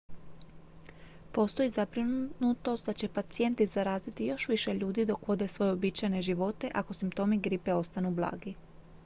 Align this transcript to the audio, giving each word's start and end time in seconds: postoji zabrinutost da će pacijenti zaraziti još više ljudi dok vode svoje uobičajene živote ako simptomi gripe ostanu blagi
postoji 1.31 1.69
zabrinutost 1.69 2.85
da 2.85 2.93
će 2.93 3.07
pacijenti 3.13 3.65
zaraziti 3.67 4.25
još 4.25 4.47
više 4.47 4.73
ljudi 4.73 5.05
dok 5.05 5.27
vode 5.27 5.47
svoje 5.47 5.71
uobičajene 5.71 6.21
živote 6.21 6.71
ako 6.73 6.93
simptomi 6.93 7.39
gripe 7.39 7.73
ostanu 7.73 8.11
blagi 8.11 8.55